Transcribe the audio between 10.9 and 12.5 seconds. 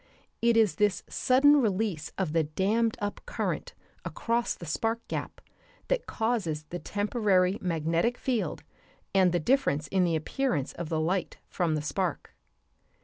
light from the spark.